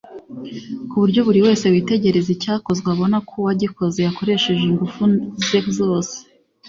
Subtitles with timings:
[0.89, 5.01] kuburyo buri wese witegereza icyakozwe abona ko uwagikoze yakoresheje ingufu
[5.47, 6.15] ze zose